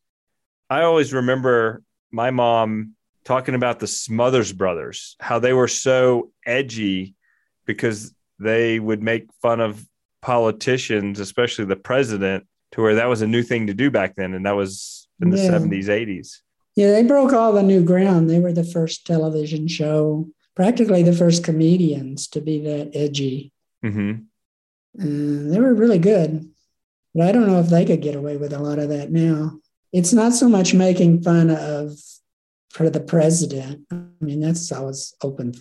[0.70, 7.16] I always remember my mom talking about the Smothers Brothers, how they were so edgy
[7.66, 9.86] because they would make fun of
[10.22, 14.34] politicians, especially the president, to where that was a new thing to do back then,
[14.34, 15.52] and that was in the yeah.
[15.52, 16.38] 70s, 80s.
[16.76, 18.30] Yeah, they broke all the new ground.
[18.30, 23.52] They were the first television show, practically the first comedians to be that edgy.
[23.84, 24.24] Mm-hmm.
[25.02, 26.50] And they were really good.
[27.14, 29.60] But I don't know if they could get away with a lot of that now.
[29.92, 31.98] It's not so much making fun of
[32.70, 33.86] for the president.
[33.92, 35.54] I mean, that's always open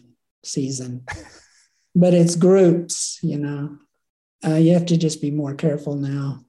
[0.45, 1.05] season.
[1.95, 3.79] but it's groups, you know.
[4.45, 6.45] Uh, you have to just be more careful now.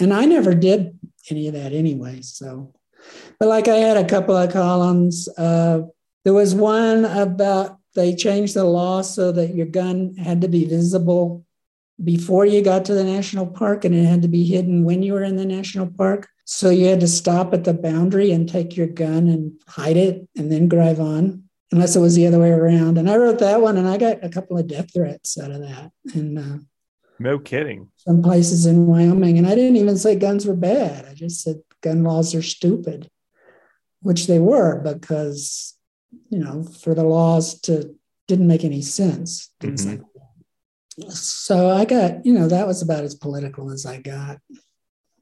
[0.00, 0.98] And I never did
[1.30, 2.22] any of that anyway.
[2.22, 2.74] So,
[3.38, 5.28] but like I had a couple of columns.
[5.36, 5.82] Uh,
[6.24, 10.64] there was one about they changed the law so that your gun had to be
[10.64, 11.44] visible
[12.02, 15.12] before you got to the national park and it had to be hidden when you
[15.12, 16.28] were in the national park.
[16.44, 20.26] So you had to stop at the boundary and take your gun and hide it
[20.36, 22.98] and then drive on, unless it was the other way around.
[22.98, 25.60] And I wrote that one and I got a couple of death threats out of
[25.60, 25.92] that.
[26.14, 26.58] And uh,
[27.22, 27.88] no kidding.
[27.96, 29.38] Some places in Wyoming.
[29.38, 31.06] And I didn't even say guns were bad.
[31.06, 33.08] I just said gun laws are stupid,
[34.00, 35.76] which they were because,
[36.30, 37.94] you know, for the laws to
[38.28, 39.50] didn't make any sense.
[39.60, 39.90] Mm-hmm.
[39.90, 40.00] like
[41.08, 44.38] so I got, you know, that was about as political as I got.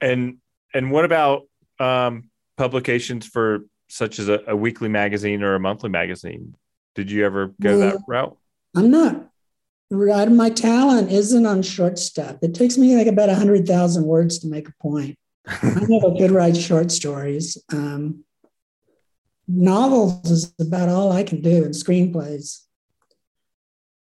[0.01, 0.39] And
[0.75, 1.43] and what about
[1.79, 6.55] um, publications for such as a, a, weekly magazine or a monthly magazine?
[6.95, 8.37] Did you ever go that route?
[8.77, 9.29] I'm not.
[9.93, 12.37] Right, my talent isn't on short stuff.
[12.43, 15.19] It takes me like about a hundred thousand words to make a point.
[15.47, 17.59] I never could write short stories.
[17.73, 18.25] Um,
[19.49, 22.61] novels is about all I can do, and screenplays.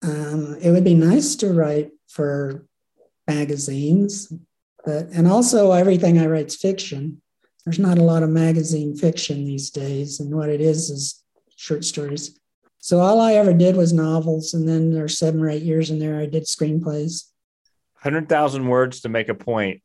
[0.04, 2.64] Um, it would be nice to write for
[3.26, 4.32] magazines,
[4.84, 7.20] but and also everything I write is fiction.
[7.64, 11.24] There's not a lot of magazine fiction these days, and what it is is
[11.56, 12.38] short stories.
[12.82, 16.00] So all I ever did was novels, and then there's seven or eight years in
[16.00, 17.28] there I did screenplays.
[17.94, 19.82] Hundred thousand words to make a point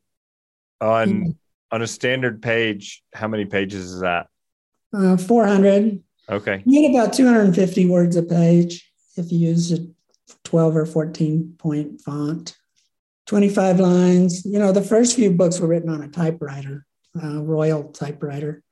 [0.80, 1.30] on mm-hmm.
[1.70, 3.04] on a standard page.
[3.14, 4.26] How many pages is that?
[4.92, 6.02] Uh, Four hundred.
[6.28, 6.60] Okay.
[6.66, 9.78] You get about two hundred and fifty words a page if you use a
[10.44, 12.56] 12 or 14 point font,
[13.26, 14.44] 25 lines.
[14.44, 16.84] You know, the first few books were written on a typewriter,
[17.22, 18.62] a Royal typewriter.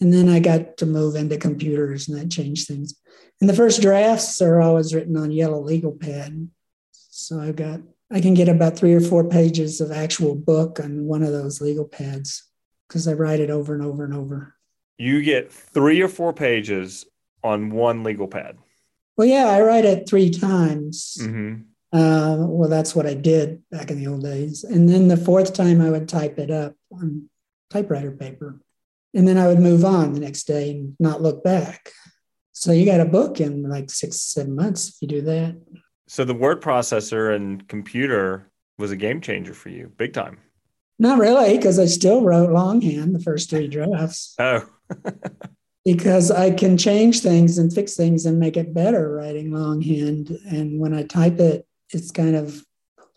[0.00, 2.94] And then I got to move into computers and that changed things.
[3.40, 6.48] And the first drafts are always written on yellow legal pad.
[6.92, 11.04] So I've got, I can get about three or four pages of actual book on
[11.04, 12.44] one of those legal pads
[12.88, 14.54] because I write it over and over and over.
[14.98, 17.04] You get three or four pages
[17.42, 18.58] on one legal pad.
[19.16, 21.18] Well, yeah, I write it three times.
[21.20, 21.62] Mm-hmm.
[21.92, 24.64] Uh, well, that's what I did back in the old days.
[24.64, 27.28] And then the fourth time I would type it up on
[27.70, 28.60] typewriter paper.
[29.14, 31.92] And then I would move on the next day and not look back.
[32.58, 35.60] So you got a book in like six, seven months if you do that.
[36.08, 40.38] So the word processor and computer was a game changer for you, big time.
[40.98, 44.34] Not really, because I still wrote longhand the first three drafts.
[44.38, 44.66] Oh.
[45.84, 50.30] because I can change things and fix things and make it better writing longhand.
[50.48, 52.64] And when I type it, it's kind of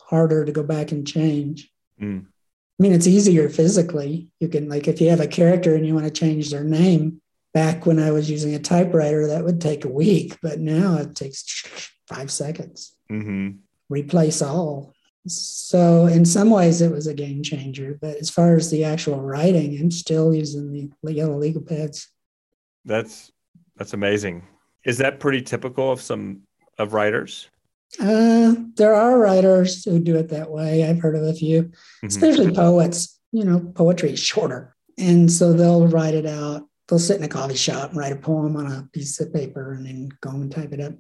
[0.01, 1.71] harder to go back and change.
[2.01, 2.25] Mm.
[2.25, 4.27] I mean, it's easier physically.
[4.41, 7.21] You can, like, if you have a character and you want to change their name,
[7.53, 11.15] back when I was using a typewriter, that would take a week, but now it
[11.15, 12.95] takes five seconds.
[13.11, 13.57] Mm-hmm.
[13.89, 14.93] Replace all.
[15.27, 17.97] So, in some ways, it was a game changer.
[17.99, 22.09] But as far as the actual writing, I'm still using the yellow legal pads.
[22.85, 23.31] That's
[23.75, 24.47] that's amazing.
[24.85, 26.41] Is that pretty typical of some
[26.77, 27.49] of writers?
[27.99, 30.85] Uh, there are writers who do it that way.
[30.87, 32.07] I've heard of a few, mm-hmm.
[32.07, 33.19] especially poets.
[33.31, 36.68] You know, poetry is shorter, and so they'll write it out.
[36.89, 39.73] They'll sit in a coffee shop and write a poem on a piece of paper
[39.73, 40.93] and then go and type it up.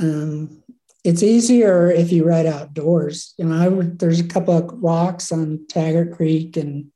[0.00, 0.62] Um,
[1.04, 3.32] it's easier if you write outdoors.
[3.38, 6.90] You know, I, there's a couple of rocks on Taggart Creek and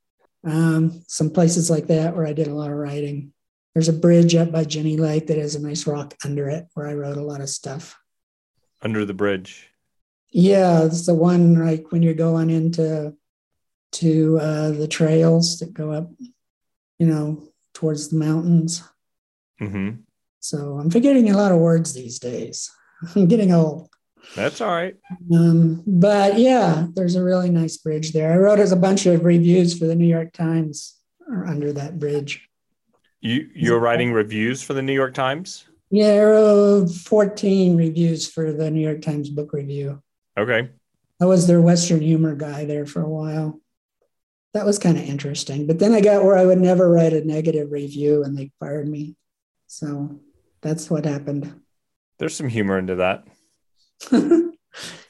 [0.45, 3.33] um, some places like that where I did a lot of writing.
[3.73, 6.89] There's a bridge up by Jenny Lake that has a nice rock under it where
[6.89, 7.97] I wrote a lot of stuff.
[8.83, 9.69] Under the bridge.
[10.33, 13.15] Yeah, it's the one like when you're going into
[13.93, 16.11] to uh, the trails that go up,
[16.99, 18.83] you know, towards the mountains.
[19.61, 20.01] Mm-hmm.
[20.41, 22.71] So I'm forgetting a lot of words these days.
[23.15, 23.89] I'm getting old.
[24.37, 24.97] That's all right.
[25.35, 28.33] Um, but yeah, there's a really nice bridge there.
[28.33, 30.99] I wrote as a bunch of reviews for the New York Times
[31.47, 32.49] under that bridge.
[33.21, 35.67] You you're writing reviews for the New York Times?
[35.91, 40.03] Yeah, I wrote 14 reviews for the New York Times book review.
[40.39, 40.71] Okay.
[41.21, 43.61] I was their Western humor guy there for a while.
[44.53, 45.67] That was kind of interesting.
[45.67, 48.89] But then I got where I would never write a negative review and they fired
[48.89, 49.17] me.
[49.67, 50.21] So
[50.61, 51.61] that's what happened.
[52.19, 53.25] There's some humor into that.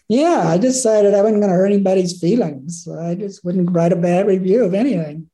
[0.09, 2.86] yeah, I decided I wasn't going to hurt anybody's feelings.
[2.86, 5.30] I just wouldn't write a bad review of anything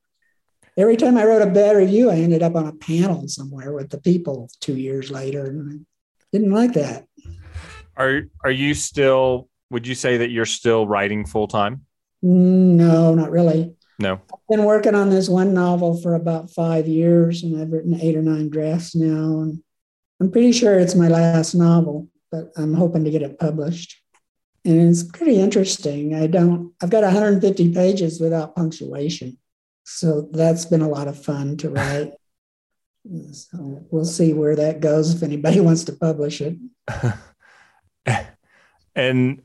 [0.76, 3.90] every time I wrote a bad review, I ended up on a panel somewhere with
[3.90, 5.76] the people two years later, and I
[6.32, 7.06] didn't like that.
[7.96, 9.48] Are are you still?
[9.70, 11.86] Would you say that you're still writing full time?
[12.24, 13.74] Mm, no, not really.
[13.98, 14.20] No.
[14.32, 18.16] I've been working on this one novel for about five years, and I've written eight
[18.16, 19.62] or nine drafts now, and
[20.20, 23.96] I'm pretty sure it's my last novel, but I'm hoping to get it published.
[24.64, 26.14] and it's pretty interesting.
[26.14, 29.38] I don't, I've got 150 pages without punctuation.
[29.84, 32.12] So that's been a lot of fun to write.
[33.32, 36.56] so we'll see where that goes if anybody wants to publish it.
[38.94, 39.42] and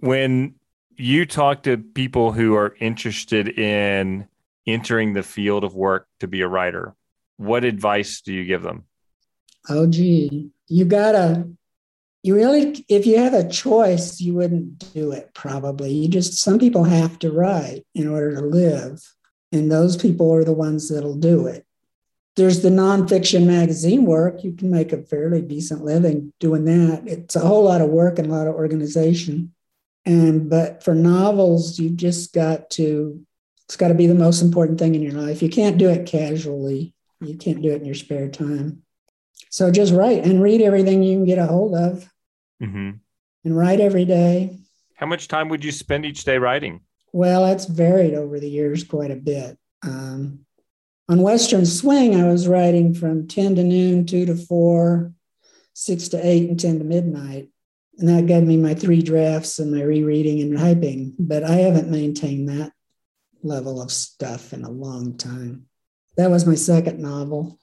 [0.00, 0.54] when
[0.96, 4.26] you talk to people who are interested in
[4.66, 6.94] entering the field of work to be a writer,
[7.36, 8.84] what advice do you give them?
[9.68, 11.48] Oh, gee, you gotta
[12.22, 15.92] you really if you have a choice you wouldn't do it probably.
[15.92, 19.02] You just some people have to write in order to live
[19.52, 21.66] and those people are the ones that'll do it.
[22.36, 24.42] There's the nonfiction magazine work.
[24.42, 27.06] You can make a fairly decent living doing that.
[27.06, 29.54] It's a whole lot of work and a lot of organization
[30.06, 33.24] and but for novels you just got to
[33.66, 36.06] it's got to be the most important thing in your life you can't do it
[36.06, 38.82] casually you can't do it in your spare time
[39.50, 42.08] so just write and read everything you can get a hold of
[42.60, 42.90] mm-hmm.
[43.44, 44.58] and write every day.
[44.96, 46.80] How much time would you spend each day writing?
[47.12, 49.56] Well, it's varied over the years quite a bit.
[49.82, 50.40] Um,
[51.08, 55.12] on Western Swing, I was writing from 10 to noon, 2 to 4,
[55.74, 57.48] 6 to 8, and 10 to midnight.
[57.98, 61.14] And that gave me my three drafts and my rereading and typing.
[61.18, 62.72] But I haven't maintained that
[63.42, 65.66] level of stuff in a long time.
[66.16, 67.58] That was my second novel.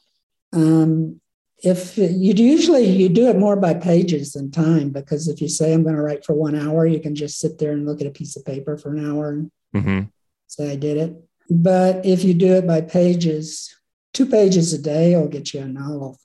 [0.53, 1.21] Um,
[1.63, 5.73] if you'd usually you do it more by pages than time because if you say
[5.73, 8.07] i'm going to write for one hour you can just sit there and look at
[8.07, 10.01] a piece of paper for an hour and mm-hmm.
[10.47, 11.15] say i did it
[11.49, 13.75] but if you do it by pages
[14.13, 16.19] two pages a day will get you a novel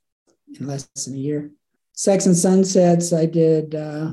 [0.59, 1.51] in less than a year
[1.97, 4.13] sex and sunsets i did uh,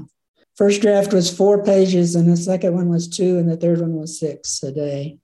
[0.56, 3.94] first draft was four pages and the second one was two and the third one
[3.94, 5.18] was six a day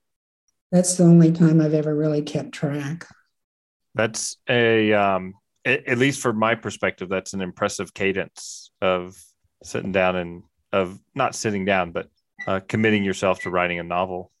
[0.70, 3.06] that's the only time i've ever really kept track
[3.94, 5.34] that's a um,
[5.64, 9.16] at least from my perspective, that's an impressive cadence of
[9.62, 10.42] sitting down and
[10.72, 12.08] of not sitting down, but
[12.46, 14.32] uh, committing yourself to writing a novel.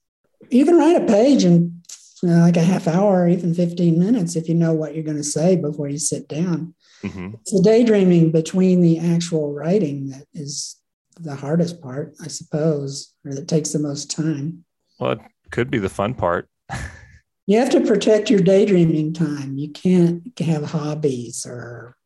[0.48, 1.82] You can write a page in
[2.24, 5.16] uh, like a half hour, or even 15 minutes, if you know what you're going
[5.16, 6.74] to say before you sit down.
[7.02, 7.34] Mm-hmm.
[7.40, 10.76] It's the daydreaming between the actual writing that is
[11.18, 14.64] the hardest part, I suppose, or that takes the most time.
[14.98, 15.20] Well, it
[15.50, 16.48] could be the fun part.
[17.46, 19.58] you have to protect your daydreaming time.
[19.58, 21.96] You can't have hobbies or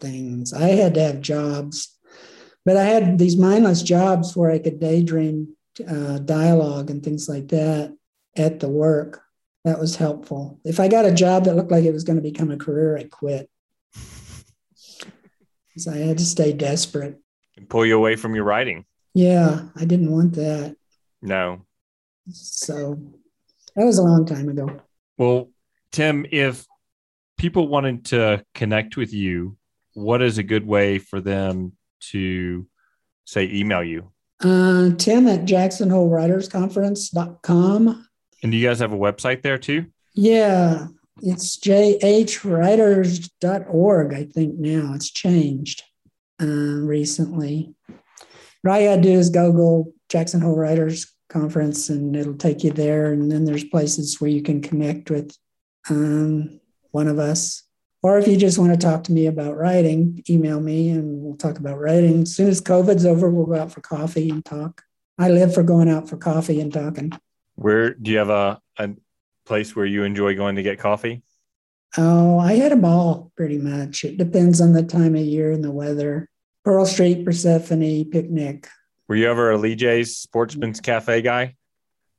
[0.00, 0.52] things.
[0.52, 1.96] I had to have jobs,
[2.64, 5.56] but I had these mindless jobs where I could daydream
[5.88, 7.96] uh, dialogue and things like that
[8.36, 9.22] at the work.
[9.64, 10.60] That was helpful.
[10.64, 12.98] If I got a job that looked like it was going to become a career,
[12.98, 13.48] I quit.
[15.74, 17.18] Because I had to stay desperate.
[17.56, 18.84] And pull you away from your writing.
[19.12, 20.76] Yeah, I didn't want that.
[21.20, 21.62] No.
[22.30, 22.98] So
[23.76, 24.80] that was a long time ago.
[25.18, 25.50] Well,
[25.92, 26.66] Tim, if
[27.36, 29.58] people wanted to connect with you,
[29.94, 31.72] what is a good way for them
[32.10, 32.66] to
[33.24, 34.10] say email you?
[34.40, 38.08] Uh, Tim at jacksonholewritersconference.com.
[38.42, 39.86] And do you guys have a website there too?
[40.14, 40.88] Yeah,
[41.22, 44.94] it's jhwriters.org, I think now.
[44.94, 45.84] It's changed
[46.40, 47.74] uh, recently.
[48.62, 52.64] What all you got to do is Google Jackson Hole Writers conference and it'll take
[52.64, 53.12] you there.
[53.12, 55.36] And then there's places where you can connect with
[55.90, 56.60] um,
[56.90, 57.62] one of us.
[58.02, 61.36] Or if you just want to talk to me about writing, email me and we'll
[61.36, 62.22] talk about writing.
[62.22, 64.82] As soon as COVID's over, we'll go out for coffee and talk.
[65.18, 67.12] I live for going out for coffee and talking.
[67.54, 68.90] Where do you have a, a
[69.44, 71.22] place where you enjoy going to get coffee?
[71.96, 74.04] Oh, I had a ball pretty much.
[74.04, 76.28] It depends on the time of year and the weather.
[76.64, 78.68] Pearl Street, Persephone, picnic.
[79.06, 81.54] Were you ever a Lee J's Sportsman's Cafe guy?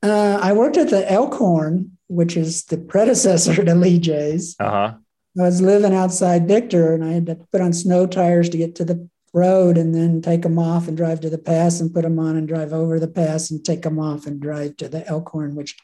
[0.03, 4.55] Uh, I worked at the Elkhorn, which is the predecessor to Lee J's.
[4.59, 4.93] Uh huh.
[5.38, 8.76] I was living outside Victor, and I had to put on snow tires to get
[8.76, 12.03] to the road, and then take them off and drive to the pass, and put
[12.03, 15.05] them on and drive over the pass, and take them off and drive to the
[15.07, 15.76] Elkhorn, which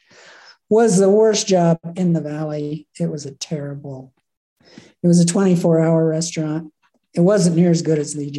[0.72, 2.88] was the worst job in the valley.
[2.98, 4.14] It was a terrible.
[5.02, 6.72] It was a 24 hour restaurant.
[7.12, 8.30] It wasn't near as good as Lee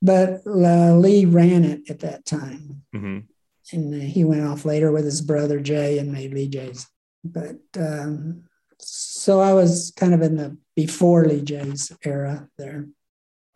[0.00, 2.82] but uh, Lee ran it at that time.
[2.94, 3.18] Mm-hmm.
[3.72, 6.86] And uh, he went off later with his brother Jay and made Lee J's.
[7.24, 8.44] But um,
[8.78, 12.86] so I was kind of in the before Lee J's era there.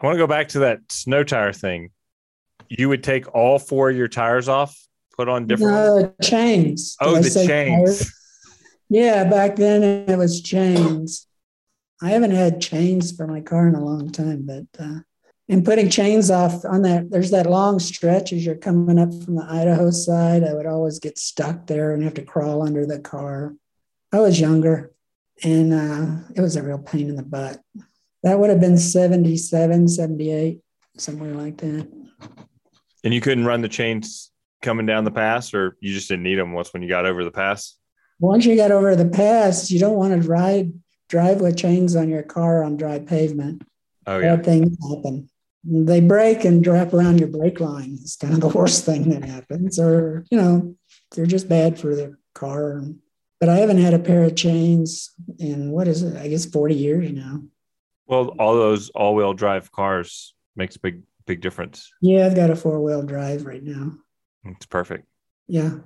[0.00, 1.90] I want to go back to that snow tire thing.
[2.68, 4.76] You would take all four of your tires off,
[5.16, 6.96] put on different no, chains.
[7.00, 7.98] Oh, Did the chains.
[7.98, 8.12] Tires?
[8.88, 11.26] Yeah, back then it was chains.
[12.02, 15.00] I haven't had chains for my car in a long time, but uh,
[15.48, 19.36] and putting chains off on that there's that long stretch as you're coming up from
[19.36, 22.98] the idaho side i would always get stuck there and have to crawl under the
[22.98, 23.54] car
[24.12, 24.92] i was younger
[25.42, 27.60] and uh, it was a real pain in the butt
[28.22, 30.60] that would have been 77 78
[30.96, 31.88] somewhere like that
[33.02, 34.30] And you couldn't run the chains
[34.64, 37.22] coming down the pass, or you just didn't need them once when you got over
[37.22, 37.76] the pass?
[38.18, 40.72] Once you got over the pass, you don't want to ride
[41.08, 43.62] drive with chains on your car on dry pavement.
[44.06, 45.28] Oh yeah, Bad things happen.
[45.62, 47.98] They break and wrap around your brake line.
[48.00, 49.78] It's kind of the worst thing that happens.
[49.78, 50.76] Or you know,
[51.14, 52.82] they're just bad for the car.
[53.40, 56.16] But I haven't had a pair of chains in what is it?
[56.16, 57.42] I guess forty years now.
[58.06, 61.90] Well, all those all-wheel drive cars makes a big big difference.
[62.00, 63.92] Yeah, I've got a four wheel drive right now.
[64.44, 65.06] It's perfect.
[65.46, 65.78] Yeah,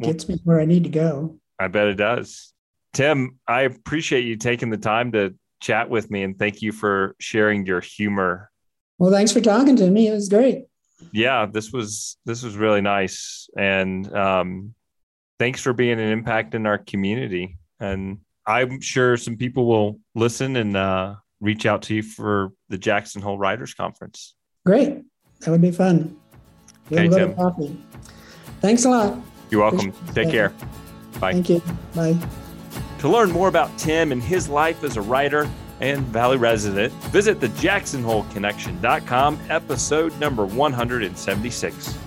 [0.00, 1.38] gets me where I need to go.
[1.58, 2.52] I bet it does.
[2.92, 7.14] Tim, I appreciate you taking the time to chat with me and thank you for
[7.18, 8.50] sharing your humor.
[8.98, 10.08] Well, thanks for talking to me.
[10.08, 10.66] It was great.
[11.12, 14.74] Yeah, this was this was really nice, and um,
[15.38, 17.58] thanks for being an impact in our community.
[17.80, 22.78] And I'm sure some people will listen and uh, reach out to you for the
[22.78, 24.36] Jackson Hole Writers Conference.
[24.64, 25.02] Great.
[25.40, 26.16] That would be fun.
[26.92, 27.34] Okay, We'll go to Tim.
[27.36, 27.76] coffee.
[28.60, 29.18] Thanks a lot.
[29.50, 29.88] You're welcome.
[29.90, 30.32] Appreciate Take that.
[30.32, 30.52] care.
[31.20, 31.32] Bye.
[31.32, 31.62] Thank you.
[31.94, 32.16] Bye.
[33.00, 35.48] To learn more about Tim and his life as a writer
[35.80, 41.98] and Valley resident, visit the JacksonHoleConnection.com, episode number 176.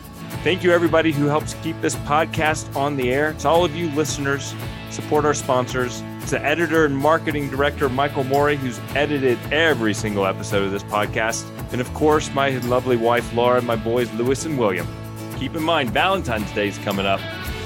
[0.43, 3.33] Thank you, everybody who helps keep this podcast on the air.
[3.39, 4.53] To all of you listeners,
[4.91, 6.01] support our sponsors.
[6.29, 11.43] To editor and marketing director Michael Morey, who's edited every single episode of this podcast.
[11.71, 14.87] And of course, my lovely wife Laura, and my boys Lewis and William.
[15.37, 17.19] Keep in mind, Valentine's Day is coming up.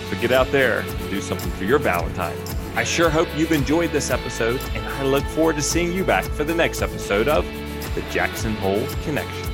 [0.09, 2.35] So get out there and do something for your Valentine.
[2.75, 6.23] I sure hope you've enjoyed this episode, and I look forward to seeing you back
[6.23, 7.45] for the next episode of
[7.95, 9.48] the Jackson Hole Connection.